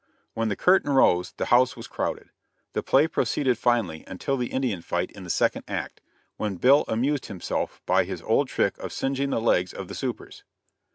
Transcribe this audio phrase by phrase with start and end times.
[0.33, 2.31] When the curtain rose the house was crowded.
[2.73, 6.01] The play proceeded finely until the Indian fight in the second act,
[6.37, 10.43] when Bill amused himself by his old trick of singeing the legs of the "supers."